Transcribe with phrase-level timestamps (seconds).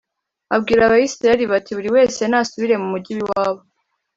[0.55, 3.61] Abwira abisirayeli ati buri wese nasubire mu mugi w’iwabo